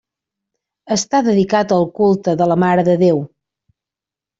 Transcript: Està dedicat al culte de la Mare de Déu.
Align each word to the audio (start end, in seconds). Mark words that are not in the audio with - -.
Està 0.95 1.21
dedicat 1.29 1.75
al 1.77 1.87
culte 2.03 2.37
de 2.43 2.51
la 2.55 2.61
Mare 2.67 2.91
de 2.93 3.01
Déu. 3.07 3.25